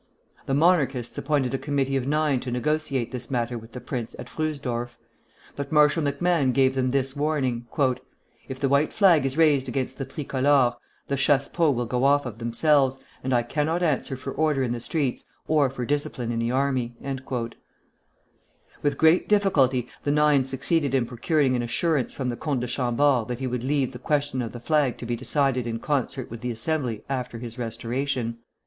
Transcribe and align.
The 0.47 0.55
Monarchists 0.55 1.15
appointed 1.19 1.53
a 1.53 1.59
Committee 1.59 1.95
of 1.95 2.07
Nine 2.07 2.39
to 2.39 2.49
negotiate 2.49 3.11
this 3.11 3.29
matter 3.29 3.55
with 3.55 3.73
the 3.73 3.79
prince 3.79 4.15
at 4.17 4.25
Fröhsdorf; 4.29 4.97
but 5.55 5.71
Marshal 5.71 6.01
MacMahon 6.01 6.53
gave 6.53 6.73
them 6.73 6.89
this 6.89 7.15
warning: 7.15 7.67
"If 8.47 8.59
the 8.59 8.67
White 8.67 8.91
Flag 8.91 9.27
is 9.27 9.37
raised 9.37 9.69
against 9.69 9.99
the 9.99 10.05
Tricolor, 10.05 10.73
the 11.07 11.13
chassepots 11.17 11.75
will 11.75 11.85
go 11.85 12.03
off 12.03 12.25
of 12.25 12.39
themselves, 12.39 12.97
and 13.23 13.31
I 13.31 13.43
cannot 13.43 13.83
answer 13.83 14.17
for 14.17 14.31
order 14.31 14.63
in 14.63 14.71
the 14.71 14.79
streets 14.79 15.23
or 15.47 15.69
for 15.69 15.85
discipline 15.85 16.31
in 16.31 16.39
the 16.39 16.49
army." 16.49 16.95
With 18.81 18.97
great 18.97 19.29
difficulty 19.29 19.87
the 20.03 20.09
nine 20.11 20.43
succeeded 20.45 20.95
in 20.95 21.05
procuring 21.05 21.55
an 21.55 21.61
assurance 21.61 22.11
from 22.11 22.29
the 22.29 22.35
Comte 22.35 22.61
de 22.61 22.67
Chambord 22.67 23.27
that 23.27 23.37
he 23.37 23.45
would 23.45 23.63
leave 23.63 23.91
the 23.91 23.99
question 23.99 24.41
of 24.41 24.51
the 24.51 24.59
flag 24.59 24.97
to 24.97 25.05
be 25.05 25.15
decided 25.15 25.67
in 25.67 25.77
concert 25.77 26.31
with 26.31 26.41
the 26.41 26.49
Assembly 26.49 27.03
after 27.07 27.37
his 27.37 27.59
restoration. 27.59 28.39